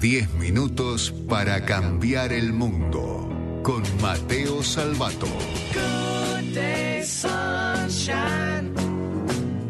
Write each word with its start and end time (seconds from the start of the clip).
10 0.00 0.34
minutos 0.34 1.12
para 1.28 1.64
cambiar 1.64 2.32
el 2.32 2.52
mundo. 2.52 3.28
Con 3.64 3.82
Mateo 4.00 4.62
Salvato. 4.62 5.26
Good 5.74 6.54
day, 6.54 7.02
sunshine. 7.02 8.72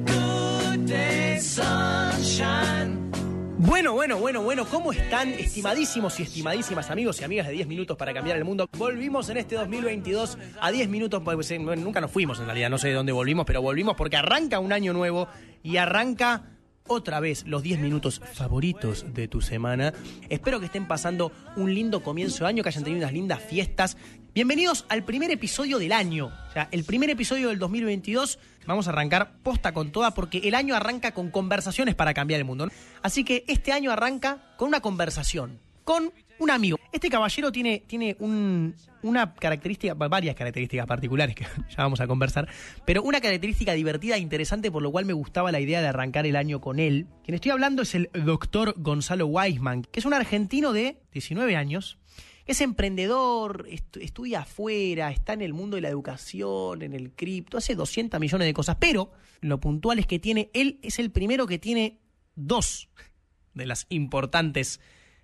Good 0.05 0.87
day, 0.87 1.41
sunshine. 1.41 3.11
Bueno, 3.57 3.95
bueno, 3.95 4.19
bueno, 4.19 4.43
bueno, 4.43 4.67
¿cómo 4.67 4.93
están 4.93 5.31
estimadísimos 5.31 6.21
y 6.21 6.25
estimadísimas 6.25 6.91
amigos 6.91 7.19
y 7.23 7.25
amigas 7.25 7.47
de 7.47 7.55
10 7.55 7.67
minutos 7.67 7.97
para 7.97 8.13
cambiar 8.13 8.37
el 8.37 8.45
mundo? 8.45 8.69
Volvimos 8.77 9.31
en 9.31 9.39
este 9.39 9.55
2022 9.55 10.37
a 10.61 10.71
10 10.71 10.91
minutos, 10.91 11.23
pues, 11.25 11.59
nunca 11.59 12.03
nos 12.03 12.11
fuimos 12.11 12.39
en 12.39 12.45
realidad, 12.45 12.69
no 12.69 12.77
sé 12.77 12.89
de 12.89 12.95
dónde 12.95 13.13
volvimos, 13.13 13.47
pero 13.47 13.63
volvimos 13.63 13.97
porque 13.97 14.19
arranca 14.19 14.59
un 14.59 14.75
año 14.75 14.93
nuevo 14.93 15.27
y 15.63 15.79
arranca 15.79 16.58
otra 16.89 17.21
vez 17.21 17.45
los 17.47 17.63
10 17.63 17.81
minutos 17.81 18.21
favoritos 18.33 19.07
de 19.15 19.29
tu 19.29 19.41
semana. 19.41 19.93
Espero 20.29 20.59
que 20.59 20.67
estén 20.67 20.89
pasando 20.89 21.33
un 21.57 21.75
lindo 21.75 22.03
comienzo 22.03 22.45
de 22.45 22.49
año, 22.49 22.63
que 22.63 22.71
hayan 22.71 22.85
tenido 22.85 23.03
unas 23.03 23.13
lindas 23.13 23.41
fiestas. 23.41 23.97
Bienvenidos 24.35 24.85
al 24.89 25.05
primer 25.05 25.31
episodio 25.31 25.79
del 25.79 25.93
año. 25.93 26.27
O 26.49 26.53
sea, 26.53 26.69
el 26.71 26.85
primer 26.85 27.11
episodio 27.11 27.49
del 27.49 27.59
2022. 27.59 28.39
Vamos 28.67 28.87
a 28.87 28.91
arrancar 28.91 29.39
posta 29.43 29.73
con 29.73 29.93
toda 29.93 30.13
porque 30.13 30.39
el 30.45 30.55
año 30.55 30.75
arranca 30.75 31.13
con 31.13 31.31
conversaciones 31.31 31.95
para 31.95 32.13
cambiar 32.13 32.39
el 32.39 32.45
mundo. 32.45 32.69
Así 33.03 33.25
que 33.25 33.45
este 33.49 33.73
año 33.73 33.91
arranca 33.91 34.55
con 34.57 34.69
una 34.69 34.81
conversación, 34.81 35.59
con 35.89 36.13
un 36.39 36.51
amigo. 36.51 36.77
Este 36.93 37.09
caballero 37.09 37.51
tiene, 37.51 37.83
tiene 37.87 38.15
un- 38.21 38.75
una 39.01 39.33
característica, 39.35 39.95
varias 39.95 40.37
características 40.37 40.87
particulares 40.87 41.35
que 41.35 41.45
ya 41.71 41.77
vamos 41.79 41.99
a 42.03 42.07
conversar, 42.07 42.47
pero 42.85 43.03
una 43.03 43.23
característica 43.23 43.73
divertida 43.73 44.17
e 44.17 44.19
interesante 44.19 44.71
por 44.71 44.83
lo 44.83 44.91
cual 44.93 45.07
me 45.07 45.15
gustaba 45.15 45.51
la 45.51 45.61
idea 45.61 45.81
de 45.81 45.87
arrancar 45.89 46.27
el 46.27 46.37
año 46.37 46.61
con 46.61 46.79
él. 46.79 47.07
Quien 47.25 47.37
estoy 47.37 47.53
hablando 47.53 47.81
es 47.81 47.95
el 47.95 48.11
doctor 48.13 48.75
Gonzalo 48.77 49.27
Weisman, 49.29 49.81
que 49.85 50.01
es 50.01 50.05
un 50.05 50.13
argentino 50.13 50.75
de 50.75 51.01
19 51.13 51.57
años, 51.57 51.97
es 52.45 52.61
emprendedor, 52.61 53.67
estu- 53.71 54.03
estudia 54.03 54.41
afuera, 54.41 55.11
está 55.11 55.33
en 55.33 55.41
el 55.41 55.55
mundo 55.55 55.77
de 55.77 55.81
la 55.81 55.89
educación, 55.89 56.83
en 56.83 56.93
el 56.93 57.13
cripto, 57.13 57.57
hace 57.57 57.75
200 57.75 58.21
millones 58.21 58.47
de 58.47 58.53
cosas, 58.53 58.77
pero 58.79 59.11
lo 59.41 59.59
puntual 59.59 59.99
es 59.99 60.07
que 60.07 60.19
tiene, 60.19 60.51
él 60.53 60.81
es 60.83 60.99
el 60.99 61.11
primero 61.11 61.47
que 61.47 61.59
tiene 61.59 61.99
dos 62.35 62.91
de 63.55 63.65
las 63.65 63.87
importantes 63.89 64.81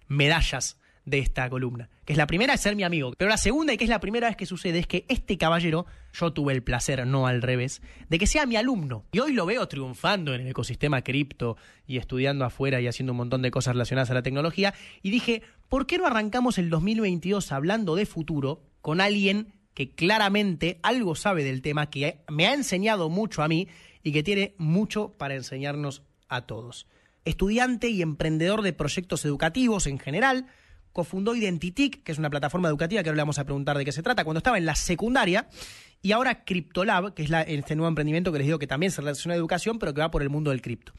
medallas 0.08 0.78
de 1.04 1.18
esta 1.18 1.48
columna. 1.50 1.90
Que 2.04 2.12
es 2.12 2.16
la 2.16 2.26
primera 2.26 2.54
es 2.54 2.60
ser 2.60 2.76
mi 2.76 2.82
amigo. 2.82 3.12
Pero 3.16 3.28
la 3.28 3.36
segunda, 3.36 3.72
y 3.72 3.76
que 3.76 3.84
es 3.84 3.90
la 3.90 4.00
primera 4.00 4.28
vez 4.28 4.36
que 4.36 4.46
sucede, 4.46 4.78
es 4.78 4.86
que 4.86 5.04
este 5.08 5.38
caballero, 5.38 5.86
yo 6.12 6.32
tuve 6.32 6.52
el 6.52 6.62
placer, 6.62 7.06
no 7.06 7.26
al 7.26 7.42
revés, 7.42 7.82
de 8.08 8.18
que 8.18 8.26
sea 8.26 8.46
mi 8.46 8.56
alumno. 8.56 9.04
Y 9.12 9.20
hoy 9.20 9.32
lo 9.32 9.46
veo 9.46 9.66
triunfando 9.68 10.34
en 10.34 10.42
el 10.42 10.48
ecosistema 10.48 11.02
cripto 11.02 11.56
y 11.86 11.98
estudiando 11.98 12.44
afuera 12.44 12.80
y 12.80 12.86
haciendo 12.86 13.12
un 13.12 13.18
montón 13.18 13.42
de 13.42 13.50
cosas 13.50 13.74
relacionadas 13.74 14.10
a 14.10 14.14
la 14.14 14.22
tecnología. 14.22 14.74
Y 15.02 15.10
dije, 15.10 15.42
¿por 15.68 15.86
qué 15.86 15.98
no 15.98 16.06
arrancamos 16.06 16.58
el 16.58 16.70
2022 16.70 17.52
hablando 17.52 17.96
de 17.96 18.06
futuro 18.06 18.62
con 18.80 19.00
alguien 19.00 19.52
que 19.74 19.90
claramente 19.90 20.78
algo 20.82 21.14
sabe 21.14 21.42
del 21.42 21.62
tema, 21.62 21.90
que 21.90 22.18
me 22.28 22.46
ha 22.46 22.54
enseñado 22.54 23.08
mucho 23.08 23.42
a 23.42 23.48
mí 23.48 23.68
y 24.02 24.12
que 24.12 24.22
tiene 24.22 24.54
mucho 24.56 25.14
para 25.18 25.34
enseñarnos 25.34 26.02
a 26.28 26.42
todos? 26.42 26.86
Estudiante 27.24 27.88
y 27.88 28.02
emprendedor 28.02 28.62
de 28.62 28.72
proyectos 28.72 29.24
educativos 29.24 29.86
en 29.86 29.98
general. 29.98 30.46
Cofundó 30.92 31.34
Identitic, 31.34 32.04
que 32.04 32.12
es 32.12 32.18
una 32.18 32.30
plataforma 32.30 32.68
educativa 32.68 33.02
que 33.02 33.08
ahora 33.08 33.16
le 33.16 33.22
vamos 33.22 33.38
a 33.40 33.44
preguntar 33.44 33.76
de 33.76 33.84
qué 33.84 33.90
se 33.90 34.02
trata, 34.02 34.22
cuando 34.22 34.38
estaba 34.38 34.58
en 34.58 34.66
la 34.66 34.76
secundaria. 34.76 35.48
Y 36.02 36.12
ahora 36.12 36.44
CryptoLab, 36.44 37.14
que 37.14 37.24
es 37.24 37.30
este 37.46 37.74
nuevo 37.74 37.88
emprendimiento 37.88 38.30
que 38.30 38.38
les 38.38 38.46
digo 38.46 38.58
que 38.58 38.66
también 38.66 38.92
se 38.92 39.00
relaciona 39.00 39.34
a 39.34 39.36
educación, 39.36 39.78
pero 39.78 39.92
que 39.92 40.02
va 40.02 40.10
por 40.10 40.22
el 40.22 40.30
mundo 40.30 40.50
del 40.50 40.62
cripto. 40.62 40.92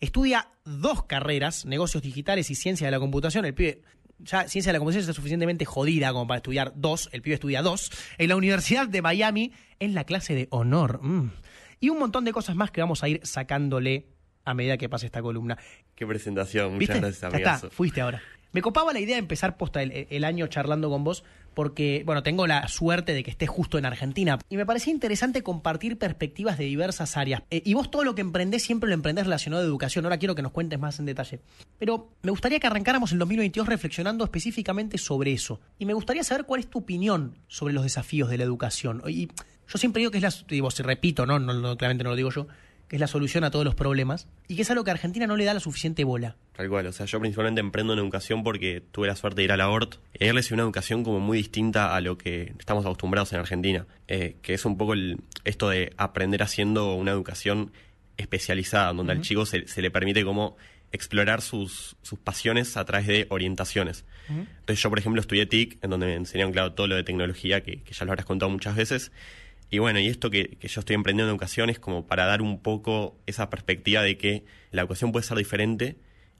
Estudia 0.00 0.48
dos 0.64 1.04
carreras, 1.04 1.66
negocios 1.66 2.02
digitales 2.02 2.48
y 2.50 2.54
ciencia 2.54 2.86
de 2.86 2.92
la 2.92 2.98
computación. 2.98 3.44
El 3.44 3.54
pibe, 3.54 3.82
ya 4.20 4.48
ciencia 4.48 4.70
de 4.70 4.74
la 4.74 4.78
computación 4.78 5.00
está 5.00 5.12
suficientemente 5.12 5.64
jodida 5.64 6.12
como 6.12 6.26
para 6.26 6.38
estudiar 6.38 6.72
dos. 6.76 7.10
El 7.12 7.22
pibe 7.22 7.34
estudia 7.34 7.60
dos. 7.60 7.90
En 8.18 8.28
la 8.28 8.36
Universidad 8.36 8.88
de 8.88 9.02
Miami, 9.02 9.52
en 9.80 9.94
la 9.94 10.04
clase 10.04 10.34
de 10.34 10.46
honor. 10.50 11.02
Mm. 11.02 11.32
Y 11.80 11.90
un 11.90 11.98
montón 11.98 12.24
de 12.24 12.32
cosas 12.32 12.54
más 12.54 12.70
que 12.70 12.80
vamos 12.80 13.02
a 13.02 13.08
ir 13.08 13.20
sacándole 13.24 14.11
a 14.44 14.54
medida 14.54 14.76
que 14.76 14.88
pase 14.88 15.06
esta 15.06 15.22
columna. 15.22 15.58
Qué 15.94 16.06
presentación, 16.06 16.78
¿Viste? 16.78 16.94
muchas 16.94 17.00
gracias, 17.00 17.20
Ya 17.20 17.28
amigazo. 17.36 17.66
está, 17.66 17.76
fuiste 17.76 18.00
ahora. 18.00 18.22
Me 18.52 18.60
copaba 18.60 18.92
la 18.92 19.00
idea 19.00 19.16
de 19.16 19.20
empezar 19.20 19.56
posta 19.56 19.82
el, 19.82 20.06
el 20.10 20.24
año 20.24 20.46
charlando 20.46 20.90
con 20.90 21.04
vos 21.04 21.24
porque, 21.54 22.02
bueno, 22.04 22.22
tengo 22.22 22.46
la 22.46 22.66
suerte 22.68 23.14
de 23.14 23.22
que 23.22 23.30
estés 23.30 23.48
justo 23.48 23.78
en 23.78 23.86
Argentina 23.86 24.38
y 24.48 24.56
me 24.56 24.66
parecía 24.66 24.92
interesante 24.92 25.42
compartir 25.42 25.98
perspectivas 25.98 26.58
de 26.58 26.64
diversas 26.64 27.16
áreas. 27.16 27.42
Eh, 27.50 27.62
y 27.64 27.74
vos 27.74 27.90
todo 27.90 28.04
lo 28.04 28.14
que 28.14 28.20
emprendés 28.20 28.62
siempre 28.62 28.88
lo 28.88 28.94
emprendés 28.94 29.24
relacionado 29.24 29.62
a 29.62 29.66
educación. 29.66 30.04
Ahora 30.04 30.18
quiero 30.18 30.34
que 30.34 30.42
nos 30.42 30.52
cuentes 30.52 30.78
más 30.78 30.98
en 30.98 31.06
detalle. 31.06 31.40
Pero 31.78 32.10
me 32.22 32.30
gustaría 32.30 32.60
que 32.60 32.66
arrancáramos 32.66 33.12
el 33.12 33.18
2022 33.18 33.66
reflexionando 33.68 34.24
específicamente 34.24 34.98
sobre 34.98 35.32
eso. 35.32 35.60
Y 35.78 35.86
me 35.86 35.94
gustaría 35.94 36.24
saber 36.24 36.44
cuál 36.44 36.60
es 36.60 36.68
tu 36.68 36.80
opinión 36.80 37.38
sobre 37.48 37.72
los 37.74 37.84
desafíos 37.84 38.28
de 38.28 38.38
la 38.38 38.44
educación. 38.44 39.02
Y 39.08 39.28
yo 39.68 39.78
siempre 39.78 40.00
digo 40.00 40.10
que 40.10 40.18
es 40.18 40.22
la, 40.22 40.32
digo, 40.48 40.70
si 40.70 40.82
repito, 40.82 41.24
¿no? 41.26 41.38
No, 41.38 41.54
no, 41.54 41.76
claramente 41.76 42.04
no 42.04 42.10
lo 42.10 42.16
digo 42.16 42.30
yo, 42.30 42.46
que 42.92 42.96
es 42.96 43.00
la 43.00 43.06
solución 43.06 43.42
a 43.42 43.50
todos 43.50 43.64
los 43.64 43.74
problemas 43.74 44.28
y 44.48 44.54
que 44.54 44.60
es 44.60 44.70
algo 44.70 44.84
que 44.84 44.90
Argentina 44.90 45.26
no 45.26 45.38
le 45.38 45.46
da 45.46 45.54
la 45.54 45.60
suficiente 45.60 46.04
bola. 46.04 46.36
Tal 46.54 46.68
cual, 46.68 46.86
o 46.88 46.92
sea, 46.92 47.06
yo 47.06 47.18
principalmente 47.20 47.62
emprendo 47.62 47.94
en 47.94 47.98
educación 47.98 48.44
porque 48.44 48.82
tuve 48.92 49.06
la 49.06 49.16
suerte 49.16 49.40
de 49.40 49.44
ir 49.44 49.52
a 49.52 49.56
la 49.56 49.70
ORT. 49.70 49.94
Y 50.12 50.24
ayer 50.24 50.34
recibí 50.34 50.56
una 50.56 50.64
educación 50.64 51.02
como 51.02 51.18
muy 51.18 51.38
distinta 51.38 51.96
a 51.96 52.02
lo 52.02 52.18
que 52.18 52.52
estamos 52.58 52.84
acostumbrados 52.84 53.32
en 53.32 53.38
Argentina, 53.38 53.86
eh, 54.08 54.36
que 54.42 54.52
es 54.52 54.66
un 54.66 54.76
poco 54.76 54.92
el, 54.92 55.20
esto 55.44 55.70
de 55.70 55.94
aprender 55.96 56.42
haciendo 56.42 56.94
una 56.94 57.12
educación 57.12 57.72
especializada, 58.18 58.92
donde 58.92 59.12
al 59.14 59.22
chico 59.22 59.46
se, 59.46 59.66
se 59.66 59.80
le 59.80 59.90
permite 59.90 60.22
como 60.22 60.58
explorar 60.92 61.40
sus, 61.40 61.96
sus 62.02 62.18
pasiones 62.18 62.76
a 62.76 62.84
través 62.84 63.06
de 63.06 63.26
orientaciones. 63.30 64.04
Entonces 64.28 64.82
yo, 64.82 64.90
por 64.90 64.98
ejemplo, 64.98 65.22
estudié 65.22 65.46
TIC, 65.46 65.82
en 65.82 65.88
donde 65.88 66.04
me 66.04 66.14
enseñaron, 66.14 66.52
claro, 66.52 66.74
todo 66.74 66.88
lo 66.88 66.96
de 66.96 67.04
tecnología, 67.04 67.62
que, 67.62 67.80
que 67.80 67.94
ya 67.94 68.04
lo 68.04 68.12
habrás 68.12 68.26
contado 68.26 68.50
muchas 68.50 68.76
veces. 68.76 69.12
Y 69.72 69.78
bueno, 69.78 69.98
y 70.00 70.06
esto 70.08 70.28
que, 70.28 70.58
yo 70.60 70.80
estoy 70.80 70.94
emprendiendo 70.94 71.30
en 71.30 71.34
educación 71.34 71.70
es 71.70 71.78
como 71.78 72.06
para 72.06 72.26
dar 72.26 72.42
un 72.42 72.60
poco 72.60 73.16
esa 73.26 73.48
perspectiva 73.48 74.02
de 74.02 74.18
que 74.18 74.44
la 74.70 74.82
educación 74.82 75.12
puede 75.12 75.24
ser 75.24 75.38
diferente 75.38 75.96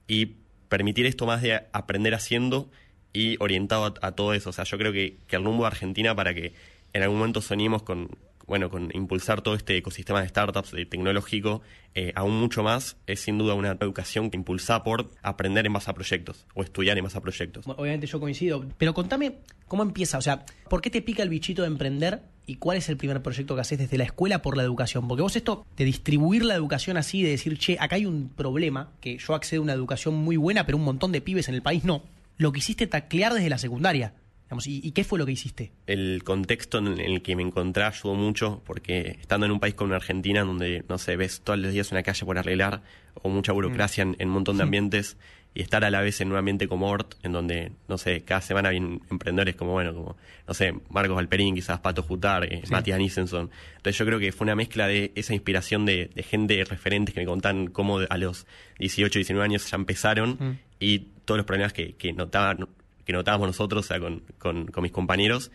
y 0.06 0.34
permitir 0.68 1.06
esto 1.06 1.24
más 1.24 1.40
de 1.40 1.62
aprender 1.72 2.14
haciendo 2.14 2.70
y 3.14 3.38
orientado 3.40 3.94
a, 4.02 4.12
todo 4.12 4.34
eso. 4.34 4.50
O 4.50 4.52
sea, 4.52 4.64
yo 4.64 4.76
creo 4.76 4.92
que, 4.92 5.16
que 5.26 5.36
el 5.36 5.44
rumbo 5.44 5.62
de 5.62 5.68
Argentina 5.68 6.14
para 6.14 6.34
que 6.34 6.52
en 6.92 7.02
algún 7.02 7.20
momento 7.20 7.40
soñemos 7.40 7.82
con, 7.82 8.10
bueno, 8.46 8.68
con 8.68 8.90
impulsar 8.92 9.40
todo 9.40 9.54
este 9.54 9.78
ecosistema 9.78 10.20
de 10.20 10.28
startups, 10.28 10.72
de 10.72 10.84
tecnológico, 10.84 11.62
eh, 11.94 12.12
aún 12.14 12.38
mucho 12.38 12.62
más, 12.62 12.98
es 13.06 13.20
sin 13.20 13.38
duda 13.38 13.54
una 13.54 13.78
educación 13.80 14.28
que 14.28 14.36
impulsa 14.36 14.84
por 14.84 15.10
aprender 15.22 15.64
en 15.64 15.72
base 15.72 15.90
a 15.90 15.94
proyectos 15.94 16.46
o 16.54 16.62
estudiar 16.62 16.98
en 16.98 17.04
base 17.04 17.16
a 17.16 17.22
proyectos. 17.22 17.64
Obviamente 17.66 18.06
yo 18.06 18.20
coincido, 18.20 18.62
pero 18.76 18.92
contame 18.92 19.38
cómo 19.68 19.82
empieza, 19.82 20.18
o 20.18 20.22
sea, 20.22 20.44
¿por 20.68 20.82
qué 20.82 20.90
te 20.90 21.00
pica 21.00 21.22
el 21.22 21.30
bichito 21.30 21.62
de 21.62 21.68
emprender 21.68 22.20
y 22.46 22.56
cuál 22.56 22.76
es 22.76 22.88
el 22.88 22.96
primer 22.96 23.22
proyecto 23.22 23.54
que 23.54 23.60
haces 23.60 23.78
desde 23.78 23.98
la 23.98 24.04
escuela 24.04 24.42
por 24.42 24.56
la 24.56 24.62
educación? 24.62 25.08
Porque 25.08 25.22
vos 25.22 25.36
esto 25.36 25.66
de 25.76 25.84
distribuir 25.84 26.44
la 26.44 26.54
educación 26.54 26.96
así, 26.96 27.22
de 27.22 27.30
decir, 27.30 27.58
che, 27.58 27.76
acá 27.78 27.96
hay 27.96 28.06
un 28.06 28.28
problema, 28.28 28.90
que 29.00 29.18
yo 29.18 29.34
accedo 29.34 29.60
a 29.60 29.64
una 29.64 29.72
educación 29.72 30.14
muy 30.14 30.36
buena, 30.36 30.66
pero 30.66 30.78
un 30.78 30.84
montón 30.84 31.12
de 31.12 31.20
pibes 31.20 31.48
en 31.48 31.54
el 31.54 31.62
país 31.62 31.84
no, 31.84 32.02
lo 32.38 32.52
que 32.52 32.58
hiciste 32.58 32.86
taclear 32.86 33.34
desde 33.34 33.48
la 33.48 33.58
secundaria. 33.58 34.14
Digamos, 34.44 34.66
¿y, 34.66 34.80
y 34.84 34.90
qué 34.90 35.02
fue 35.02 35.18
lo 35.18 35.24
que 35.24 35.32
hiciste? 35.32 35.72
el 35.86 36.24
contexto 36.24 36.76
en 36.78 37.00
el 37.00 37.22
que 37.22 37.34
me 37.36 37.42
encontré 37.42 37.84
ayudó 37.84 38.14
mucho 38.14 38.60
porque 38.66 39.16
estando 39.18 39.46
en 39.46 39.52
un 39.52 39.60
país 39.60 39.74
como 39.74 39.94
Argentina 39.94 40.42
donde 40.42 40.84
no 40.90 40.98
sé 40.98 41.16
ves 41.16 41.40
todos 41.40 41.58
los 41.58 41.72
días 41.72 41.90
una 41.90 42.02
calle 42.02 42.26
por 42.26 42.36
arreglar 42.36 42.82
o 43.22 43.30
mucha 43.30 43.52
burocracia 43.52 44.02
en, 44.02 44.14
en 44.18 44.28
un 44.28 44.34
montón 44.34 44.58
de 44.58 44.64
ambientes 44.64 45.16
y 45.54 45.62
estar 45.62 45.84
a 45.84 45.90
la 45.90 46.00
vez 46.00 46.20
en 46.20 46.30
un 46.30 46.38
ambiente 46.38 46.68
como 46.68 46.88
Ort 46.88 47.14
en 47.22 47.32
donde 47.32 47.72
no 47.88 47.98
sé 47.98 48.22
cada 48.22 48.40
semana 48.40 48.70
vienen 48.70 49.02
emprendedores 49.10 49.54
como 49.54 49.72
bueno 49.72 49.94
como 49.94 50.16
no 50.46 50.54
sé 50.54 50.74
Marcos 50.88 51.16
Valperín 51.16 51.54
quizás 51.54 51.80
Pato 51.80 52.02
Jutar 52.02 52.44
eh, 52.44 52.62
Matías 52.70 52.98
Nissenson 52.98 53.50
entonces 53.76 53.98
yo 53.98 54.06
creo 54.06 54.18
que 54.18 54.32
fue 54.32 54.44
una 54.44 54.54
mezcla 54.54 54.86
de 54.86 55.12
esa 55.14 55.34
inspiración 55.34 55.84
de, 55.84 56.10
de 56.14 56.22
gente 56.22 56.64
referentes 56.64 57.14
que 57.14 57.20
me 57.20 57.26
contaban 57.26 57.68
cómo 57.68 57.98
a 58.08 58.18
los 58.18 58.46
18 58.78 59.18
19 59.18 59.44
años 59.44 59.70
ya 59.70 59.76
empezaron 59.76 60.58
y 60.80 61.00
todos 61.24 61.38
los 61.38 61.46
problemas 61.46 61.72
que, 61.72 61.94
que 61.94 62.12
notaban 62.12 62.66
que 63.04 63.12
notábamos 63.12 63.48
nosotros, 63.48 63.84
o 63.84 63.88
sea, 63.88 63.98
con, 63.98 64.22
con, 64.38 64.66
con 64.66 64.82
mis 64.82 64.92
compañeros, 64.92 65.50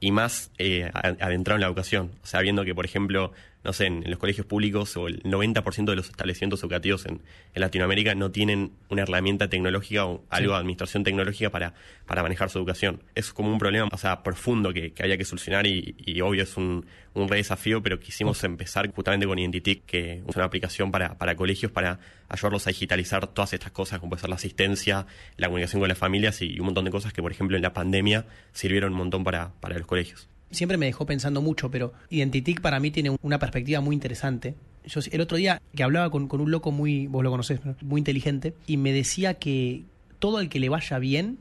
y 0.00 0.12
más 0.12 0.52
eh, 0.58 0.90
adentrado 0.94 1.56
en 1.56 1.62
la 1.62 1.66
educación. 1.66 2.12
O 2.22 2.26
sea, 2.26 2.40
viendo 2.40 2.64
que, 2.64 2.74
por 2.74 2.84
ejemplo, 2.84 3.32
no 3.64 3.72
sé, 3.72 3.86
en, 3.86 4.02
en 4.02 4.10
los 4.10 4.18
colegios 4.18 4.46
públicos 4.46 4.96
o 4.96 5.08
el 5.08 5.22
90% 5.22 5.84
de 5.84 5.96
los 5.96 6.08
establecimientos 6.08 6.60
educativos 6.62 7.06
en, 7.06 7.22
en 7.54 7.60
Latinoamérica 7.60 8.14
no 8.14 8.30
tienen 8.30 8.72
una 8.88 9.02
herramienta 9.02 9.48
tecnológica 9.48 10.06
o 10.06 10.24
algo 10.30 10.52
de 10.52 10.58
administración 10.58 11.04
tecnológica 11.04 11.50
para, 11.50 11.74
para 12.06 12.22
manejar 12.22 12.50
su 12.50 12.58
educación. 12.58 13.02
Es 13.14 13.32
como 13.32 13.52
un 13.52 13.58
problema, 13.58 13.88
o 13.92 13.98
sea, 13.98 14.22
profundo 14.22 14.72
que, 14.72 14.92
que 14.92 15.02
había 15.02 15.16
que 15.16 15.24
solucionar 15.24 15.66
y, 15.66 15.94
y 15.98 16.20
obvio 16.20 16.42
es 16.42 16.56
un, 16.56 16.86
un 17.14 17.28
re 17.28 17.36
desafío, 17.36 17.82
pero 17.82 18.00
quisimos 18.00 18.42
empezar 18.44 18.90
justamente 18.92 19.26
con 19.26 19.38
Identitic, 19.38 19.84
que 19.84 20.22
es 20.26 20.36
una 20.36 20.44
aplicación 20.44 20.90
para, 20.90 21.16
para 21.18 21.36
colegios 21.36 21.70
para 21.70 22.00
ayudarlos 22.28 22.66
a 22.66 22.70
digitalizar 22.70 23.26
todas 23.28 23.52
estas 23.52 23.72
cosas, 23.72 24.00
como 24.00 24.10
puede 24.10 24.22
ser 24.22 24.30
la 24.30 24.36
asistencia, 24.36 25.06
la 25.36 25.48
comunicación 25.48 25.80
con 25.80 25.88
las 25.88 25.98
familias 25.98 26.40
y 26.42 26.58
un 26.58 26.66
montón 26.66 26.84
de 26.84 26.90
cosas 26.90 27.12
que, 27.12 27.22
por 27.22 27.30
ejemplo, 27.30 27.56
en 27.56 27.62
la 27.62 27.72
pandemia 27.72 28.26
sirvieron 28.52 28.92
un 28.92 28.98
montón 28.98 29.24
para, 29.24 29.52
para 29.60 29.76
los 29.76 29.86
colegios. 29.86 30.28
Siempre 30.52 30.76
me 30.78 30.86
dejó 30.86 31.04
pensando 31.06 31.40
mucho, 31.42 31.70
pero 31.70 31.92
Identitic 32.10 32.60
para 32.60 32.78
mí 32.80 32.90
tiene 32.90 33.16
una 33.22 33.38
perspectiva 33.38 33.80
muy 33.80 33.94
interesante. 33.94 34.54
Yo 34.86 35.00
el 35.10 35.20
otro 35.20 35.36
día 35.36 35.60
que 35.74 35.82
hablaba 35.82 36.10
con, 36.10 36.28
con 36.28 36.40
un 36.40 36.50
loco 36.50 36.70
muy, 36.72 37.06
vos 37.06 37.22
lo 37.22 37.30
conocés, 37.30 37.64
¿no? 37.64 37.76
muy 37.82 37.98
inteligente, 38.00 38.54
y 38.66 38.76
me 38.76 38.92
decía 38.92 39.34
que 39.34 39.82
todo 40.18 40.40
el 40.40 40.48
que 40.48 40.60
le 40.60 40.68
vaya 40.68 40.98
bien 40.98 41.38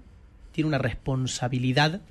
tiene 0.52 0.68
una 0.68 0.78
responsabilidad 1.26 2.02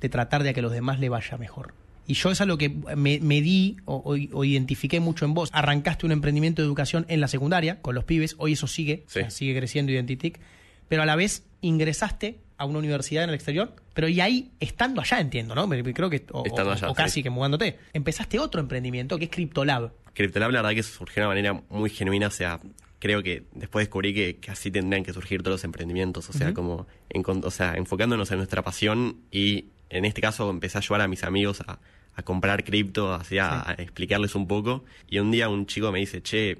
de 0.00 0.08
tratar 0.08 0.42
de 0.42 0.54
que 0.54 0.60
a 0.60 0.62
los 0.62 0.72
demás 0.72 1.00
le 1.00 1.08
vaya 1.08 1.36
mejor. 1.38 1.74
Y 2.06 2.14
yo 2.14 2.30
es 2.30 2.40
algo 2.40 2.58
que 2.58 2.70
me, 2.96 3.20
me 3.20 3.40
di 3.40 3.76
o, 3.84 3.96
o- 3.96 4.38
o 4.38 4.44
identifiqué 4.44 4.98
mucho 4.98 5.24
en 5.24 5.34
vos. 5.34 5.48
Arrancaste 5.52 6.06
un 6.06 6.12
emprendimiento 6.12 6.60
de 6.62 6.66
educación 6.66 7.04
en 7.08 7.20
la 7.20 7.28
secundaria 7.28 7.80
con 7.82 7.94
los 7.94 8.04
pibes, 8.04 8.34
hoy 8.38 8.52
eso 8.54 8.66
sigue, 8.66 9.04
Sí. 9.06 9.20
o 9.20 9.22
sea, 9.22 9.30
sigue 9.30 9.54
creciendo 9.56 9.92
Identitic, 9.92 10.40
pero 10.88 11.02
a 11.02 11.06
la 11.06 11.14
vez 11.14 11.44
ingresaste 11.60 12.38
a 12.60 12.66
una 12.66 12.78
universidad 12.78 13.24
en 13.24 13.30
el 13.30 13.34
exterior, 13.34 13.74
pero 13.94 14.06
y 14.06 14.20
ahí, 14.20 14.50
estando 14.60 15.00
allá, 15.00 15.18
entiendo, 15.18 15.54
¿no? 15.54 15.66
Creo 15.66 16.10
que, 16.10 16.26
o, 16.30 16.44
allá, 16.60 16.90
o 16.90 16.94
casi 16.94 17.14
sí. 17.14 17.22
que 17.22 17.30
mudándote, 17.30 17.78
empezaste 17.94 18.38
otro 18.38 18.60
emprendimiento 18.60 19.18
que 19.18 19.24
es 19.24 19.30
CryptoLab. 19.30 19.90
CryptoLab 20.12 20.50
la 20.50 20.58
verdad 20.60 20.74
que 20.74 20.82
surgió 20.82 21.22
de 21.22 21.26
una 21.26 21.28
manera 21.28 21.62
muy 21.70 21.88
genuina, 21.88 22.26
o 22.26 22.30
sea, 22.30 22.60
creo 22.98 23.22
que 23.22 23.44
después 23.54 23.86
descubrí 23.86 24.12
que, 24.12 24.36
que 24.36 24.50
así 24.50 24.70
tendrían 24.70 25.02
que 25.04 25.14
surgir 25.14 25.42
todos 25.42 25.54
los 25.54 25.64
emprendimientos, 25.64 26.28
o 26.28 26.34
sea, 26.34 26.52
como 26.52 26.86
o 27.24 27.50
sea, 27.50 27.72
enfocándonos 27.76 28.30
en 28.30 28.36
nuestra 28.36 28.60
pasión 28.62 29.16
y 29.32 29.64
en 29.88 30.04
este 30.04 30.20
caso 30.20 30.50
empecé 30.50 30.76
a 30.76 30.80
ayudar 30.80 31.00
a 31.00 31.08
mis 31.08 31.24
amigos 31.24 31.62
a, 31.66 31.78
a 32.14 32.22
comprar 32.22 32.62
cripto, 32.62 33.14
así 33.14 33.38
a, 33.38 33.48
Sí. 33.48 33.70
a 33.70 33.82
explicarles 33.82 34.34
un 34.34 34.46
poco 34.46 34.84
y 35.08 35.18
un 35.18 35.30
día 35.30 35.48
un 35.48 35.64
chico 35.64 35.90
me 35.92 35.98
dice, 35.98 36.22
che, 36.22 36.58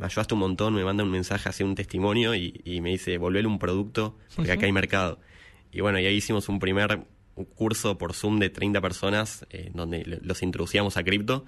me 0.00 0.06
ayudaste 0.06 0.34
un 0.34 0.40
montón, 0.40 0.74
me 0.74 0.82
manda 0.84 1.04
un 1.04 1.10
mensaje, 1.10 1.48
así 1.48 1.62
un 1.62 1.74
testimonio 1.76 2.34
y, 2.34 2.60
y 2.64 2.80
me 2.80 2.90
dice, 2.90 3.16
volver 3.18 3.46
un 3.46 3.58
producto 3.58 4.16
porque 4.36 4.50
acá 4.52 4.66
hay 4.66 4.72
mercado. 4.72 5.20
Y 5.72 5.80
bueno, 5.82 6.00
y 6.00 6.06
ahí 6.06 6.16
hicimos 6.16 6.48
un 6.48 6.58
primer 6.58 7.04
curso 7.54 7.96
por 7.96 8.12
Zoom 8.12 8.38
de 8.38 8.50
30 8.50 8.80
personas 8.80 9.46
eh, 9.50 9.70
donde 9.74 10.04
lo- 10.04 10.18
los 10.22 10.42
introducíamos 10.42 10.96
a 10.96 11.04
cripto. 11.04 11.44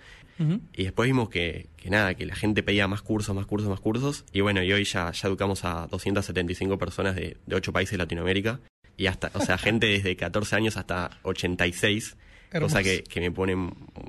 Y 0.72 0.84
después 0.84 1.06
vimos 1.08 1.28
que, 1.28 1.69
que 1.76 1.88
nada, 1.90 2.14
que 2.14 2.26
la 2.26 2.34
gente 2.34 2.62
pedía 2.64 2.88
más 2.88 3.02
cursos, 3.02 3.34
más 3.37 3.46
cursos, 3.46 3.69
más 3.70 3.78
cursos. 3.81 4.25
Y 4.32 4.40
bueno, 4.40 4.62
y 4.62 4.72
hoy 4.72 4.82
ya, 4.84 5.12
ya 5.12 5.28
educamos 5.28 5.64
a 5.64 5.87
275 5.88 6.78
personas 6.78 7.14
de, 7.14 7.37
de 7.46 7.56
8 7.56 7.72
países 7.72 7.93
de 7.93 7.99
Latinoamérica. 7.99 8.58
Y 8.96 9.06
hasta, 9.06 9.31
o 9.34 9.40
sea, 9.40 9.56
gente 9.66 9.87
desde 9.87 10.16
14 10.16 10.56
años 10.56 10.76
hasta 10.76 11.19
86. 11.22 12.16
Hermoso. 12.50 12.75
Cosa 12.75 12.82
que, 12.82 13.04
que 13.04 13.20
me 13.20 13.31
pone 13.31 13.54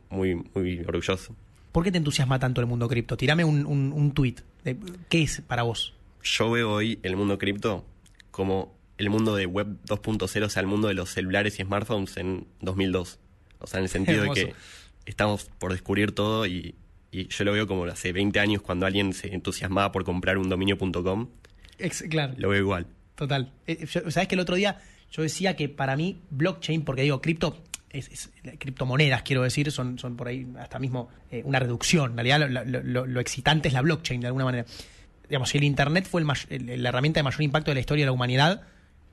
muy, 0.09 0.35
muy 0.55 0.79
orgulloso. 0.87 1.35
¿Por 1.73 1.83
qué 1.83 1.91
te 1.91 1.97
entusiasma 1.97 2.39
tanto 2.39 2.61
el 2.61 2.67
mundo 2.67 2.87
cripto? 2.87 3.17
Tirame 3.17 3.43
un, 3.43 3.65
un, 3.65 3.91
un 3.91 4.11
tweet. 4.13 4.35
de- 4.63 4.77
¿Qué 5.09 5.23
es 5.23 5.41
para 5.41 5.63
vos? 5.63 5.93
Yo 6.23 6.49
veo 6.51 6.71
hoy 6.71 6.99
el 7.03 7.17
mundo 7.17 7.37
cripto 7.37 7.83
como 8.31 8.73
el 8.97 9.09
mundo 9.09 9.35
de 9.35 9.45
web 9.45 9.67
2.0, 9.87 10.45
o 10.45 10.49
sea, 10.49 10.61
el 10.61 10.67
mundo 10.67 10.87
de 10.87 10.93
los 10.93 11.09
celulares 11.09 11.59
y 11.59 11.63
smartphones 11.63 12.15
en 12.15 12.47
2002. 12.61 13.19
O 13.59 13.67
sea, 13.67 13.79
en 13.79 13.83
el 13.83 13.89
sentido 13.89 14.23
de 14.23 14.29
que 14.31 14.53
estamos 15.05 15.45
por 15.59 15.71
descubrir 15.73 16.13
todo 16.13 16.45
y, 16.45 16.75
y 17.11 17.27
yo 17.27 17.43
lo 17.43 17.51
veo 17.51 17.67
como 17.67 17.83
hace 17.85 18.13
20 18.13 18.39
años 18.39 18.61
cuando 18.61 18.85
alguien 18.85 19.11
se 19.13 19.33
entusiasmaba 19.33 19.91
por 19.91 20.03
comprar 20.05 20.37
un 20.37 20.47
dominio.com, 20.49 21.27
claro. 22.09 22.33
lo 22.37 22.49
veo 22.49 22.59
igual. 22.61 22.87
Total. 23.15 23.51
Eh, 23.67 23.85
yo- 23.85 24.09
Sabes 24.11 24.27
que 24.27 24.35
el 24.35 24.41
otro 24.41 24.55
día 24.55 24.79
yo 25.11 25.21
decía 25.23 25.55
que 25.55 25.69
para 25.69 25.95
mí 25.95 26.19
blockchain, 26.29 26.83
porque 26.83 27.01
digo 27.03 27.21
cripto, 27.21 27.61
es, 27.93 28.09
es- 28.09 28.29
criptomonedas 28.59 29.21
quiero 29.23 29.43
decir, 29.43 29.71
son, 29.71 29.97
son 29.99 30.15
por 30.17 30.27
ahí 30.27 30.45
hasta 30.59 30.79
mismo 30.79 31.09
eh, 31.31 31.41
una 31.45 31.59
reducción. 31.59 32.11
En 32.11 32.17
realidad 32.17 32.39
lo, 32.49 32.63
lo- 32.65 32.83
lo- 32.83 33.05
lo 33.05 33.19
excitante 33.19 33.67
es 33.69 33.73
la 33.73 33.81
blockchain 33.81 34.19
de 34.21 34.27
alguna 34.27 34.45
manera. 34.45 34.65
Digamos, 35.29 35.49
si 35.49 35.57
el 35.57 35.63
internet 35.63 36.05
fue 36.09 36.21
el 36.21 36.27
la 36.83 36.89
herramienta 36.89 37.19
de 37.19 37.23
mayor 37.23 37.41
impacto 37.41 37.71
de 37.71 37.75
la 37.75 37.79
historia 37.79 38.03
de 38.03 38.07
la 38.07 38.11
humanidad, 38.11 38.63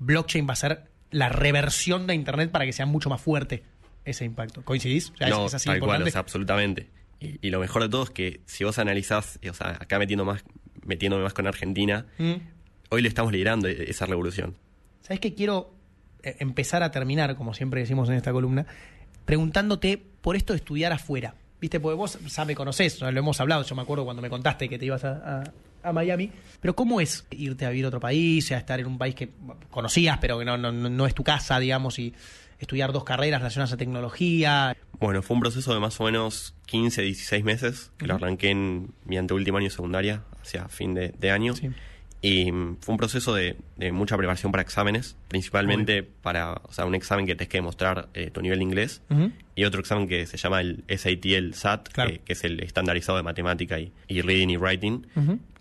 blockchain 0.00 0.49
va 0.49 0.55
a 0.55 0.56
ser 0.56 0.85
la 1.11 1.29
reversión 1.29 2.06
de 2.06 2.15
internet 2.15 2.50
para 2.50 2.65
que 2.65 2.73
sea 2.73 2.87
mucho 2.87 3.09
más 3.11 3.21
fuerte 3.21 3.62
ese 4.05 4.25
impacto. 4.25 4.62
¿Coincidís? 4.65 5.11
O 5.11 5.17
sea, 5.17 5.29
es- 5.29 5.35
no, 5.35 5.47
es, 5.47 5.55
así 5.55 5.67
tal 5.67 5.79
cual, 5.79 5.88
importante. 5.88 6.09
o 6.09 6.12
sea, 6.12 6.21
absolutamente. 6.21 6.88
Y, 7.21 7.47
y 7.47 7.50
lo 7.50 7.61
mejor 7.61 7.82
de 7.82 7.88
todo 7.88 8.05
es 8.05 8.11
que 8.11 8.41
si 8.47 8.65
vos 8.65 8.79
analizás, 8.79 9.38
o 9.49 9.53
sea, 9.55 9.77
acá 9.81 9.99
metiendo 9.99 10.25
más, 10.25 10.43
metiéndome 10.87 11.23
más 11.23 11.35
con 11.35 11.47
Argentina, 11.47 12.06
Mm. 12.19 12.35
hoy 12.88 13.03
le 13.03 13.09
estamos 13.09 13.31
liderando 13.32 13.69
e- 13.69 13.91
esa 13.91 14.06
revolución. 14.06 14.56
¿Sabes 15.03 15.21
qué? 15.21 15.35
Quiero 15.35 15.75
empezar 16.22 16.82
a 16.82 16.90
terminar, 16.90 17.34
como 17.37 17.55
siempre 17.55 17.81
decimos 17.81 18.08
en 18.08 18.14
esta 18.17 18.32
columna, 18.32 18.67
preguntándote 19.25 20.02
por 20.20 20.37
esto 20.37 20.52
de 20.52 20.58
estudiar 20.58 20.93
afuera. 20.93 21.34
¿Viste? 21.61 21.78
Porque 21.78 21.94
vos 21.96 22.19
ya 22.26 22.44
me 22.46 22.55
conocés, 22.55 22.99
ya 22.99 23.11
lo 23.11 23.19
hemos 23.19 23.38
hablado, 23.38 23.62
yo 23.64 23.75
me 23.75 23.82
acuerdo 23.82 24.05
cuando 24.05 24.22
me 24.22 24.31
contaste 24.31 24.67
que 24.69 24.78
te 24.78 24.87
ibas 24.87 25.05
a, 25.05 25.43
a- 25.43 25.52
a 25.82 25.93
Miami. 25.93 26.31
Pero 26.61 26.75
¿cómo 26.75 27.00
es 27.02 27.26
irte 27.31 27.67
a 27.67 27.70
vivir 27.70 27.84
a 27.84 27.88
otro 27.88 28.00
país, 28.00 28.50
a 28.52 28.56
estar 28.58 28.81
en 28.81 28.87
un 28.87 28.96
país 28.99 29.14
que 29.14 29.28
conocías, 29.70 30.17
pero 30.19 30.38
que 30.38 30.44
no, 30.46 30.56
no, 30.56 30.72
no- 30.72 30.88
no 30.88 31.06
es 31.06 31.14
tu 31.14 31.22
casa, 31.22 31.58
digamos, 31.58 31.99
y 31.99 32.14
estudiar 32.58 32.93
dos 32.93 33.05
carreras 33.05 33.40
relacionadas 33.43 33.72
a 33.75 33.76
tecnología? 33.76 34.75
Bueno, 34.99 35.20
fue 35.22 35.34
un 35.34 35.40
proceso 35.40 35.72
de 35.75 35.81
más 35.81 36.00
o 36.00 36.05
menos 36.05 36.55
15, 36.67 37.02
16 37.02 37.44
meses, 37.44 37.93
que 37.99 38.06
lo 38.06 38.14
arranqué 38.14 38.50
en 38.50 38.93
mi 39.05 39.19
anteúltimo 39.19 39.58
año 39.58 39.64
de 39.67 39.70
secundaria, 39.70 40.22
hacia 40.43 40.67
fin 40.69 40.94
de, 40.94 41.11
de 41.19 41.31
año. 41.31 41.55
Sí. 41.55 41.70
Y 42.22 42.52
mm, 42.52 42.76
fue 42.81 42.93
un 42.93 42.99
proceso 42.99 43.34
de, 43.34 43.56
de 43.76 43.93
mucha 43.93 44.17
preparación 44.17 44.52
para 44.52 44.62
exámenes, 44.62 45.17
principalmente 45.28 46.02
para 46.02 46.52
o 46.52 46.72
sea, 46.72 46.84
un 46.84 46.94
examen 46.94 47.26
que 47.26 47.34
te 47.34 47.49
que 47.49 47.58
demostrar 47.58 48.08
eh, 48.14 48.31
tu 48.31 48.43
nivel 48.43 48.58
de 48.58 48.64
inglés 48.64 49.02
y 49.56 49.64
otro 49.64 49.81
examen 49.81 50.06
que 50.06 50.26
se 50.26 50.37
llama 50.37 50.61
el 50.61 50.84
SAT, 50.88 51.25
el 51.26 51.55
SAT, 51.55 51.88
Claro. 51.88 52.11
que, 52.11 52.19
que 52.19 52.32
es 52.34 52.44
el 52.44 52.61
estandarizado 52.62 53.17
de 53.19 53.25
matemática 53.25 53.78
y, 53.81 53.93
y 54.08 54.20
reading 54.20 54.49
y 54.50 54.56
writing. 54.58 55.06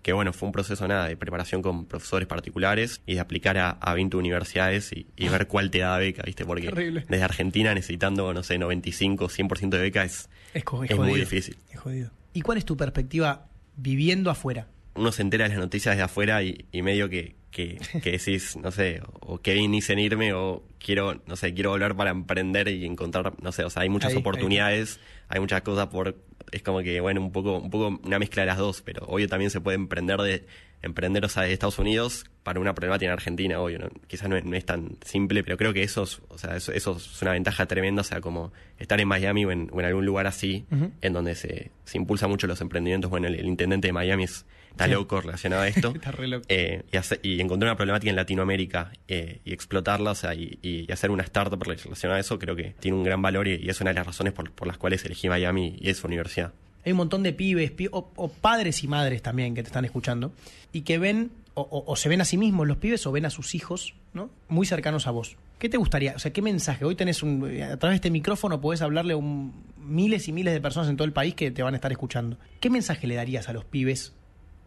Que 0.02 0.14
bueno, 0.14 0.32
fue 0.32 0.46
un 0.46 0.52
proceso 0.52 0.88
nada 0.88 1.08
de 1.08 1.16
preparación 1.18 1.60
con 1.60 1.84
profesores 1.84 2.26
particulares 2.26 3.02
y 3.06 3.14
de 3.14 3.20
aplicar 3.20 3.58
a, 3.58 3.70
a 3.72 3.92
20 3.92 4.16
universidades 4.16 4.92
y, 4.92 5.06
y 5.16 5.28
ver 5.28 5.46
cuál 5.46 5.70
te 5.70 5.80
da 5.80 5.98
beca, 5.98 6.22
¿viste? 6.24 6.46
Porque 6.46 6.68
Terrible. 6.68 7.04
desde 7.06 7.22
Argentina 7.24 7.74
necesitando, 7.74 8.32
no 8.32 8.42
sé, 8.42 8.56
95, 8.58 9.28
100% 9.28 9.68
de 9.68 9.78
beca 9.78 10.04
es, 10.04 10.30
Es, 10.54 10.62
es 10.84 10.90
es 10.90 10.96
muy 10.98 11.20
difícil. 11.20 11.56
Es 11.70 11.78
jodido. 11.80 12.10
¿Y 12.32 12.40
cuál 12.40 12.56
es 12.56 12.64
tu 12.64 12.78
perspectiva 12.78 13.46
viviendo 13.76 14.30
afuera? 14.30 14.68
Uno 14.94 15.12
se 15.12 15.22
entera 15.22 15.44
de 15.44 15.50
las 15.50 15.58
noticias 15.58 15.94
desde 15.94 16.04
afuera 16.04 16.42
y, 16.42 16.66
y 16.72 16.82
medio 16.82 17.08
que, 17.08 17.36
que, 17.50 17.78
que 18.02 18.12
decís, 18.12 18.56
no 18.56 18.70
sé, 18.70 19.00
o 19.20 19.40
hice 19.44 19.92
en 19.92 19.98
irme 19.98 20.32
o 20.32 20.62
quiero, 20.78 21.20
no 21.26 21.36
sé, 21.36 21.54
quiero 21.54 21.70
volver 21.70 21.94
para 21.94 22.10
emprender 22.10 22.68
y 22.68 22.84
encontrar, 22.86 23.32
no 23.42 23.52
sé, 23.52 23.64
o 23.64 23.70
sea, 23.70 23.82
hay 23.82 23.88
muchas 23.88 24.10
Ahí, 24.10 24.16
ahí. 24.16 24.20
oportunidades, 24.20 25.00
hay 25.28 25.40
muchas 25.40 25.62
cosas 25.62 25.88
por, 25.88 26.16
es 26.52 26.62
como 26.62 26.80
que, 26.80 27.00
bueno, 27.00 27.20
un 27.20 27.32
poco, 27.32 27.58
un 27.58 27.70
poco 27.70 28.00
una 28.04 28.18
mezcla 28.18 28.42
de 28.42 28.46
las 28.46 28.58
dos, 28.58 28.82
pero 28.82 29.04
obvio 29.06 29.28
también 29.28 29.50
se 29.50 29.60
puede 29.60 29.76
emprender 29.76 30.18
de, 30.18 30.46
emprender, 30.82 31.24
o 31.24 31.28
sea, 31.28 31.42
de 31.42 31.52
Estados 31.52 31.78
Unidos 31.78 32.24
para 32.42 32.58
una 32.58 32.74
problemática 32.74 33.06
en 33.06 33.12
Argentina, 33.12 33.60
obvio, 33.60 33.78
¿no? 33.78 33.90
quizás 34.06 34.28
no 34.28 34.36
es, 34.36 34.44
no 34.44 34.56
es 34.56 34.64
tan 34.64 34.96
simple, 35.04 35.44
pero 35.44 35.56
creo 35.56 35.74
que 35.74 35.82
eso 35.82 36.04
es, 36.04 36.20
o 36.28 36.38
sea, 36.38 36.56
eso, 36.56 36.72
eso 36.72 36.96
es 36.96 37.22
una 37.22 37.32
ventaja 37.32 37.66
tremenda, 37.66 38.00
o 38.00 38.04
sea, 38.04 38.20
como 38.20 38.52
estar 38.78 38.98
en 39.00 39.08
Miami 39.08 39.44
o 39.44 39.52
en, 39.52 39.68
o 39.72 39.80
en 39.80 39.86
algún 39.86 40.06
lugar 40.06 40.26
así, 40.26 40.64
en 41.02 41.12
donde 41.12 41.34
se, 41.34 41.70
se 41.84 41.98
impulsa 41.98 42.28
mucho 42.28 42.46
los 42.46 42.60
emprendimientos, 42.60 43.10
bueno, 43.10 43.28
el, 43.28 43.34
el 43.34 43.46
intendente 43.46 43.88
de 43.88 43.92
Miami 43.92 44.24
es, 44.24 44.46
está 44.70 44.86
Sí. 44.86 44.92
loco 44.92 45.20
relacionado 45.20 45.62
a 45.62 45.68
esto. 45.68 45.92
Está 45.94 46.10
re 46.12 46.28
loco. 46.28 46.46
Eh, 46.48 46.82
y, 47.22 47.28
y 47.28 47.40
encontrar 47.40 47.70
una 47.70 47.76
problemática 47.76 48.10
en 48.10 48.16
Latinoamérica 48.16 48.92
eh, 49.08 49.40
y 49.44 49.52
explotarla, 49.52 50.12
o 50.12 50.14
sea, 50.14 50.34
y, 50.34 50.58
y 50.62 50.90
hacer 50.90 51.10
una 51.10 51.22
startup 51.22 51.62
relacionada 51.62 52.16
a 52.16 52.20
eso, 52.20 52.38
creo 52.38 52.56
que 52.56 52.74
tiene 52.80 52.96
un 52.96 53.04
gran 53.04 53.20
valor 53.20 53.46
y, 53.48 53.56
y 53.56 53.68
es 53.68 53.80
una 53.80 53.90
de 53.90 53.94
las 53.94 54.06
razones 54.06 54.32
por, 54.32 54.50
por 54.52 54.66
las 54.66 54.78
cuales 54.78 55.04
elegí 55.04 55.28
Miami 55.28 55.76
y 55.80 55.90
esa 55.90 56.06
universidad. 56.06 56.52
Hay 56.84 56.92
un 56.92 56.98
montón 56.98 57.22
de 57.22 57.32
pibes 57.34 57.70
pi- 57.72 57.88
o, 57.92 58.10
o 58.16 58.28
padres 58.28 58.82
y 58.82 58.88
madres 58.88 59.20
también 59.20 59.54
que 59.54 59.62
te 59.62 59.66
están 59.68 59.84
escuchando 59.84 60.32
y 60.72 60.80
que 60.82 60.98
ven 60.98 61.30
o, 61.54 61.60
o- 61.62 61.84
o 61.92 61.96
se 61.96 62.08
ven 62.08 62.20
a 62.22 62.24
sí 62.24 62.38
mismos 62.38 62.66
los 62.66 62.78
pibes 62.78 63.06
o 63.06 63.12
ven 63.12 63.26
a 63.26 63.30
sus 63.30 63.54
hijos 63.54 63.94
¿no? 64.14 64.30
muy 64.48 64.66
cercanos 64.66 65.06
a 65.06 65.10
vos. 65.10 65.36
¿Qué 65.58 65.68
te 65.68 65.76
gustaría? 65.76 66.14
O 66.16 66.18
sea, 66.18 66.32
¿qué 66.32 66.40
mensaje? 66.40 66.86
Hoy 66.86 66.94
tenés 66.94 67.22
un. 67.22 67.44
A 67.62 67.76
través 67.76 67.92
de 67.92 67.94
este 67.96 68.10
micrófono 68.10 68.62
podés 68.62 68.80
hablarle 68.80 69.12
a 69.12 69.16
un- 69.18 69.52
miles 69.78 70.26
y 70.28 70.32
miles 70.32 70.54
de 70.54 70.60
personas 70.62 70.88
en 70.88 70.96
todo 70.96 71.04
el 71.04 71.12
país 71.12 71.34
que 71.34 71.50
te 71.50 71.62
van 71.62 71.74
a 71.74 71.76
estar 71.76 71.92
escuchando. 71.92 72.38
¿Qué 72.60 72.70
mensaje 72.70 73.06
le 73.06 73.16
darías 73.16 73.48
a 73.50 73.52
los 73.52 73.66
pibes 73.66 74.14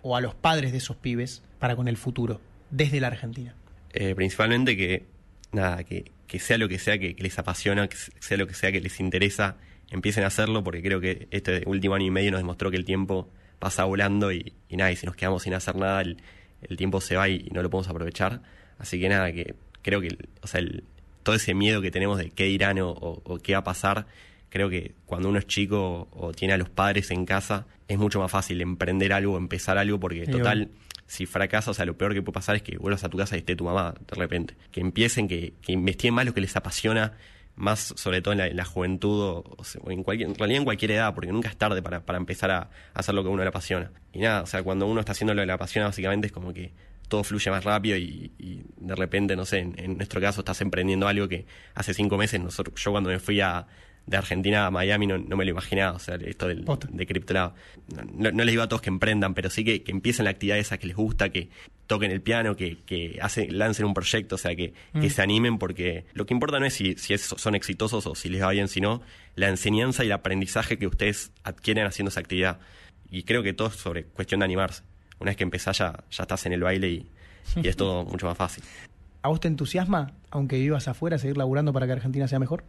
o 0.03 0.15
a 0.15 0.21
los 0.21 0.35
padres 0.35 0.71
de 0.71 0.77
esos 0.77 0.95
pibes 0.97 1.41
para 1.59 1.75
con 1.75 1.87
el 1.87 1.97
futuro 1.97 2.39
desde 2.69 2.99
la 2.99 3.07
Argentina? 3.07 3.55
Eh, 3.93 4.13
principalmente 4.15 4.77
que, 4.77 5.05
nada, 5.51 5.83
que, 5.83 6.11
que 6.27 6.39
sea 6.39 6.57
lo 6.59 6.69
que 6.69 6.77
sea 6.79 6.97
que, 6.99 7.15
les 7.17 7.39
apasiona, 7.39 7.87
que 7.87 7.97
sea 8.19 8.37
lo 8.37 8.45
que 8.47 8.53
sea 8.53 8.71
que 8.71 8.81
les 8.81 8.99
interesa, 8.99 9.55
empiecen 9.89 10.23
a 10.23 10.27
hacerlo, 10.27 10.63
porque 10.63 10.81
creo 10.83 10.99
que 11.01 11.27
este 11.31 11.63
último 11.65 11.95
año 11.95 12.05
y 12.05 12.11
medio 12.11 12.31
nos 12.31 12.39
demostró 12.39 12.69
que 12.71 12.77
el 12.77 12.85
tiempo 12.85 13.29
pasa 13.59 13.85
volando 13.85 14.31
y, 14.31 14.53
nada, 14.71 14.91
y 14.91 14.95
si 14.95 15.05
nos 15.05 15.15
quedamos 15.15 15.43
sin 15.43 15.53
hacer 15.53 15.75
nada, 15.75 16.01
el, 16.01 16.17
el 16.63 16.77
tiempo 16.77 16.99
se 17.01 17.15
va 17.15 17.29
y, 17.29 17.49
no 17.53 17.61
lo 17.63 17.69
podemos 17.69 17.87
aprovechar. 17.89 18.41
Así 18.79 18.99
que 18.99 19.07
nada, 19.09 19.31
que 19.31 19.55
creo 19.81 20.01
que, 20.01 20.17
o 20.41 20.47
sea, 20.47 20.59
el- 20.59 20.83
todo 21.23 21.35
ese 21.35 21.53
miedo 21.53 21.81
que 21.81 21.89
tenemos 21.91 22.17
de 22.17 22.31
qué 22.31 22.43
dirán 22.45 22.79
o- 22.79 22.89
o 22.91 23.37
qué 23.41 23.53
va 23.53 23.59
a 23.59 23.63
pasar, 23.63 24.07
creo 24.53 24.69
que 24.69 24.93
cuando 25.07 25.29
uno 25.29 25.39
es 25.39 25.47
chico 25.47 26.09
o 26.11 26.31
tiene 26.31 26.53
a 26.53 26.57
los 26.57 26.69
padres 26.69 27.09
en 27.09 27.25
casa, 27.25 27.65
es 27.87 27.97
mucho 27.97 28.19
más 28.19 28.29
fácil 28.29 28.61
emprender 28.61 29.11
algo, 29.11 29.35
empezar 29.35 29.79
algo, 29.79 29.99
porque 29.99 30.27
total, 30.27 30.69
si 31.07 31.25
fracasas, 31.25 31.69
o 31.69 31.73
sea, 31.73 31.87
lo 31.87 31.97
peor 31.97 32.13
que 32.13 32.21
puede 32.21 32.35
pasar 32.35 32.57
es 32.57 32.61
que 32.61 32.77
vuelvas 32.77 33.03
a 33.03 33.09
tu 33.09 33.17
casa 33.17 33.35
y 33.35 33.39
esté 33.39 33.55
tu 33.55 33.63
mamá 33.63 33.95
de 34.07 34.15
repente. 34.15 34.55
Que 34.71 34.79
empiecen, 34.79 35.27
que, 35.27 35.55
que 35.59 35.71
investiguen 35.71 36.13
más 36.13 36.27
lo 36.27 36.35
que 36.35 36.41
les 36.41 36.55
apasiona, 36.55 37.13
más 37.55 37.95
sobre 37.97 38.21
todo 38.21 38.33
en 38.33 38.37
la, 38.37 38.45
en 38.45 38.55
la 38.55 38.63
juventud 38.63 39.21
o, 39.23 39.57
o 39.81 39.89
en, 39.89 40.03
cualquier, 40.03 40.29
en 40.29 40.35
realidad 40.35 40.59
en 40.59 40.65
cualquier 40.65 40.91
edad, 40.91 41.15
porque 41.15 41.31
nunca 41.31 41.49
es 41.49 41.57
tarde 41.57 41.81
para, 41.81 42.05
para 42.05 42.19
empezar 42.19 42.51
a, 42.51 42.59
a 42.59 42.69
hacer 42.93 43.15
lo 43.15 43.23
que 43.23 43.29
a 43.29 43.31
uno 43.31 43.41
le 43.41 43.49
apasiona. 43.49 43.89
Y 44.13 44.19
nada, 44.19 44.43
o 44.43 44.45
sea, 44.45 44.61
cuando 44.61 44.85
uno 44.85 44.99
está 44.99 45.13
haciendo 45.13 45.33
lo 45.33 45.41
que 45.41 45.47
le 45.47 45.53
apasiona, 45.53 45.87
básicamente 45.87 46.27
es 46.27 46.31
como 46.31 46.53
que 46.53 46.73
todo 47.07 47.23
fluye 47.23 47.49
más 47.49 47.63
rápido 47.63 47.97
y, 47.97 48.31
y 48.37 48.61
de 48.77 48.93
repente, 48.93 49.35
no 49.35 49.45
sé, 49.45 49.57
en, 49.57 49.73
en 49.79 49.97
nuestro 49.97 50.21
caso 50.21 50.41
estás 50.41 50.61
emprendiendo 50.61 51.07
algo 51.07 51.27
que 51.27 51.47
hace 51.73 51.95
cinco 51.95 52.19
meses, 52.19 52.39
nosotros, 52.39 52.79
yo 52.79 52.91
cuando 52.91 53.09
me 53.09 53.17
fui 53.17 53.41
a, 53.41 53.65
de 54.05 54.17
Argentina 54.17 54.65
a 54.65 54.71
Miami 54.71 55.07
no, 55.07 55.17
no 55.17 55.37
me 55.37 55.45
lo 55.45 55.51
imaginaba, 55.51 55.95
o 55.95 55.99
sea, 55.99 56.15
esto 56.15 56.47
del, 56.47 56.65
de 56.89 57.05
CryptoLab. 57.05 57.53
No, 58.13 58.31
no 58.31 58.43
les 58.43 58.51
digo 58.51 58.63
a 58.63 58.67
todos 58.67 58.81
que 58.81 58.89
emprendan, 58.89 59.33
pero 59.33 59.49
sí 59.49 59.63
que, 59.63 59.81
que 59.83 59.91
empiecen 59.91 60.25
la 60.25 60.31
actividad 60.31 60.57
esa 60.57 60.77
que 60.77 60.87
les 60.87 60.95
gusta, 60.95 61.29
que 61.29 61.49
toquen 61.87 62.11
el 62.11 62.21
piano, 62.21 62.55
que, 62.55 62.79
que 62.85 63.17
hacen, 63.21 63.57
lancen 63.57 63.85
un 63.85 63.93
proyecto, 63.93 64.35
o 64.35 64.37
sea, 64.37 64.55
que, 64.55 64.73
que 64.99 65.09
se 65.09 65.21
animen, 65.21 65.57
porque 65.57 66.05
lo 66.13 66.25
que 66.25 66.33
importa 66.33 66.59
no 66.59 66.65
es 66.65 66.73
si, 66.73 66.95
si 66.95 67.13
es- 67.13 67.21
son 67.37 67.55
exitosos 67.55 68.05
o 68.07 68.15
si 68.15 68.29
les 68.29 68.41
va 68.41 68.51
bien, 68.51 68.67
sino 68.67 69.01
la 69.35 69.47
enseñanza 69.49 70.03
y 70.03 70.07
el 70.07 70.13
aprendizaje 70.13 70.77
que 70.77 70.87
ustedes 70.87 71.31
adquieren 71.43 71.85
haciendo 71.85 72.09
esa 72.09 72.19
actividad. 72.19 72.59
Y 73.09 73.23
creo 73.23 73.41
que 73.43 73.53
todo 73.53 73.67
es 73.69 73.75
sobre 73.75 74.03
cuestión 74.05 74.39
de 74.39 74.45
animarse. 74.45 74.83
Una 75.19 75.29
vez 75.31 75.37
que 75.37 75.43
empezás 75.43 75.77
ya, 75.77 76.03
ya 76.11 76.23
estás 76.23 76.45
en 76.45 76.53
el 76.53 76.61
baile 76.63 76.89
y, 76.89 77.07
y 77.61 77.67
es 77.67 77.77
todo 77.77 78.03
mucho 78.05 78.25
más 78.25 78.37
fácil, 78.37 78.63
¿A 79.21 79.29
vos 79.29 79.39
te 79.39 79.47
entusiasma, 79.47 80.11
aunque 80.31 80.57
vivas 80.59 80.89
afuera, 80.89 81.17
seguir 81.17 81.37
laburando 81.37 81.71
para 81.71 81.85
que 81.85 81.93
Argentina 81.93 82.27
sea 82.27 82.39
mejor? 82.39 82.65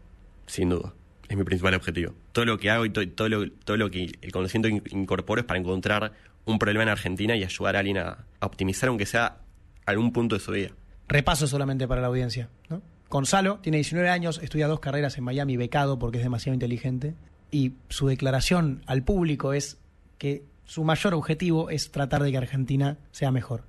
sin 0.47 0.69
duda. 0.69 0.93
Es 1.28 1.37
mi 1.37 1.45
principal 1.45 1.75
objetivo. 1.75 2.14
Todo 2.33 2.45
lo 2.45 2.59
que 2.59 2.71
hago 2.71 2.85
y 2.85 2.90
to- 2.90 3.09
todo, 3.09 3.28
lo, 3.28 3.50
todo 3.50 3.76
lo 3.76 3.90
que 3.90 4.12
el 4.21 4.33
conocimiento 4.33 4.85
que 4.85 4.95
incorporo 4.97 5.40
es 5.40 5.47
para 5.47 5.59
encontrar 5.59 6.12
un 6.45 6.59
problema 6.59 6.83
en 6.83 6.88
Argentina 6.90 7.35
y 7.37 7.43
ayudar 7.45 7.76
a 7.76 7.78
alguien 7.78 7.99
a, 7.99 8.26
a 8.40 8.47
optimizar, 8.47 8.88
aunque 8.90 9.07
sea 9.07 9.38
algún 9.87 10.12
punto 10.12 10.37
de 10.37 10.40
su 10.40 10.52
vida. 10.52 10.71
Repaso 11.09 11.47
solamente 11.47 11.88
para 11.88 12.00
la 12.02 12.09
audiencia. 12.09 12.50
¿no? 12.69 12.83
Gonzalo 13.09 13.59
tiene 13.61 13.78
19 13.78 14.09
años, 14.11 14.40
estudia 14.43 14.66
dos 14.66 14.81
carreras 14.81 15.16
en 15.19 15.25
Miami, 15.25 15.57
becado 15.57 15.99
porque 15.99 16.19
es 16.19 16.25
demasiado 16.25 16.54
inteligente. 16.54 17.14
Y 17.50 17.75
su 17.88 18.07
declaración 18.09 18.83
al 18.87 19.02
público 19.04 19.52
es 19.52 19.78
que 20.19 20.45
su 20.64 20.85
mayor 20.85 21.14
objetivo 21.14 21.71
es 21.71 21.90
tratar 21.90 22.23
de 22.23 22.31
que 22.33 22.38
Argentina 22.38 22.99
sea 23.12 23.31
mejor. 23.31 23.64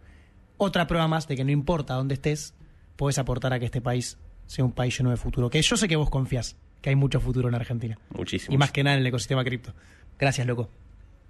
Otra 0.57 0.87
prueba 0.87 1.07
más 1.07 1.27
de 1.27 1.35
que 1.35 1.43
no 1.43 1.51
importa 1.51 1.93
dónde 1.95 2.15
estés, 2.15 2.53
puedes 2.95 3.17
aportar 3.19 3.53
a 3.53 3.59
que 3.59 3.65
este 3.65 3.81
país 3.81 4.17
sea 4.47 4.63
un 4.65 4.71
país 4.71 4.97
lleno 4.97 5.09
de 5.11 5.17
futuro. 5.17 5.49
Que 5.49 5.61
yo 5.61 5.75
sé 5.77 5.87
que 5.87 5.95
vos 5.97 6.09
confías 6.09 6.55
que 6.85 6.91
hay 6.91 6.95
mucho 6.95 7.19
futuro 7.19 7.49
en 7.49 7.55
Argentina. 7.55 7.97
Muchísimo. 8.15 8.53
Y 8.53 8.59
más 8.59 8.71
que 8.71 8.83
nada 8.83 8.95
en 8.95 9.01
el 9.01 9.07
ecosistema 9.07 9.43
cripto. 9.43 9.73
Gracias, 10.19 10.45
loco, 10.45 10.69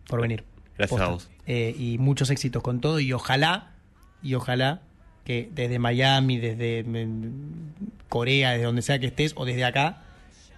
por 0.05 0.19
venir. 0.19 0.43
Gracias 0.77 0.99
a 0.99 1.07
vos. 1.07 1.29
Eh, 1.47 1.73
y 1.79 1.97
muchos 1.97 2.29
éxitos 2.29 2.61
con 2.61 2.81
todo. 2.81 2.99
Y 2.99 3.13
ojalá, 3.13 3.71
y 4.21 4.33
ojalá 4.33 4.81
que 5.23 5.49
desde 5.53 5.79
Miami, 5.79 6.39
desde 6.39 6.83
mm, 6.83 8.09
Corea, 8.09 8.51
desde 8.51 8.65
donde 8.65 8.81
sea 8.81 8.99
que 8.99 9.05
estés, 9.05 9.31
o 9.37 9.45
desde 9.45 9.63
acá, 9.63 10.03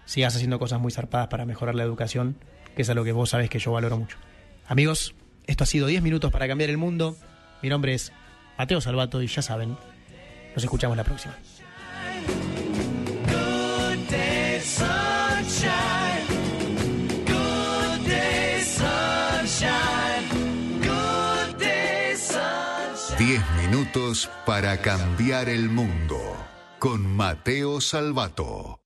sigas 0.06 0.36
haciendo 0.36 0.58
cosas 0.58 0.82
muy 0.82 0.92
zarpadas 0.92 1.28
para 1.28 1.46
mejorar 1.46 1.76
la 1.76 1.84
educación, 1.84 2.36
que 2.76 2.82
es 2.82 2.90
algo 2.90 3.04
que 3.04 3.12
vos 3.12 3.30
sabés 3.30 3.52
que 3.52 3.60
yo 3.60 3.72
valoro 3.74 4.00
mucho. 4.00 4.18
Amigos, 4.68 5.14
esto 5.46 5.64
ha 5.64 5.68
sido 5.68 5.86
10 5.86 6.02
minutos 6.02 6.32
para 6.32 6.48
cambiar 6.48 6.72
el 6.72 6.78
mundo. 6.78 7.16
Mi 7.62 7.70
nombre 7.70 7.94
es 7.94 8.12
Mateo 8.58 8.82
Salvato 8.82 9.22
y 9.22 9.28
ya 9.28 9.44
saben, 9.44 9.78
nos 10.56 10.64
escuchamos 10.64 10.98
la 10.98 11.04
próxima. 11.04 11.38
10 23.28 23.42
minutos 23.58 24.30
para 24.46 24.78
cambiar 24.78 25.50
el 25.50 25.70
mundo. 25.70 26.18
Con 26.80 27.06
Mateo 27.18 27.82
Salvato. 27.82 28.80